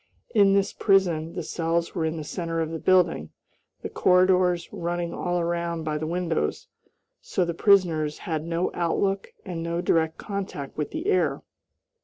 In 0.33 0.53
this 0.53 0.73
prison 0.73 1.33
the 1.35 1.43
cells 1.43 1.93
were 1.93 2.05
in 2.05 2.17
the 2.17 2.23
center 2.23 2.59
of 2.59 2.71
the 2.71 2.79
building, 2.79 3.29
the 3.83 3.89
corridors 3.89 4.67
running 4.71 5.13
all 5.13 5.39
around 5.39 5.83
by 5.83 5.99
the 5.99 6.07
windows, 6.07 6.67
so 7.21 7.45
the 7.45 7.53
prisoners 7.53 8.17
had 8.25 8.43
no 8.43 8.71
outlook 8.73 9.31
and 9.45 9.61
no 9.61 9.79
direct 9.79 10.17
contact 10.17 10.75
with 10.75 10.89
the 10.89 11.05
air. 11.05 11.43